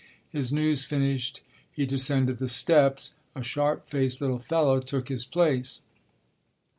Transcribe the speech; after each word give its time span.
His 0.31 0.51
news 0.51 0.83
finished, 0.83 1.41
he 1.71 1.85
descended 1.85 2.39
the 2.39 2.47
steps. 2.47 3.13
A 3.35 3.43
sharp 3.43 3.85
faced 3.85 4.19
little 4.19 4.39
fellow 4.39 4.79
took 4.79 5.09
his 5.09 5.25
place. 5.25 5.81